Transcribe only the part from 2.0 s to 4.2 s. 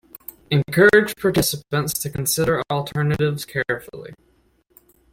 consider alternatives carefully.